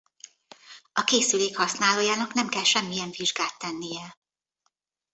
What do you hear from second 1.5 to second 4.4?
használójának nem kell semmilyen vizsgát tennie.